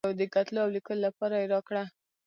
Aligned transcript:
د 0.19 0.21
کتلو 0.33 0.59
او 0.63 0.69
لیکلو 0.75 1.01
لپاره 1.07 1.35
یې 1.41 1.49
راکړه. 1.53 1.83